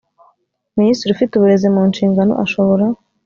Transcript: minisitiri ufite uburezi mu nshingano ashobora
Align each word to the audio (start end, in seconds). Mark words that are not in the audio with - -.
minisitiri 0.77 1.11
ufite 1.15 1.31
uburezi 1.35 1.67
mu 1.75 1.81
nshingano 1.91 2.33
ashobora 2.43 2.85